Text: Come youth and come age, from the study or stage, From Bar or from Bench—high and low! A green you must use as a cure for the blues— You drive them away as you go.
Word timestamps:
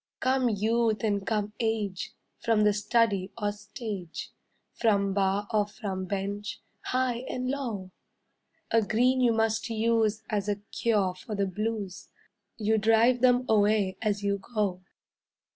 Come 0.19 0.49
youth 0.49 1.03
and 1.03 1.27
come 1.27 1.53
age, 1.59 2.15
from 2.39 2.61
the 2.63 2.73
study 2.73 3.31
or 3.37 3.51
stage, 3.51 4.31
From 4.73 5.13
Bar 5.13 5.47
or 5.53 5.67
from 5.67 6.05
Bench—high 6.05 7.17
and 7.29 7.47
low! 7.47 7.91
A 8.71 8.81
green 8.81 9.21
you 9.21 9.31
must 9.31 9.69
use 9.69 10.23
as 10.27 10.49
a 10.49 10.55
cure 10.55 11.13
for 11.13 11.35
the 11.35 11.45
blues— 11.45 12.09
You 12.57 12.79
drive 12.79 13.21
them 13.21 13.45
away 13.47 13.95
as 14.01 14.23
you 14.23 14.39
go. 14.39 14.81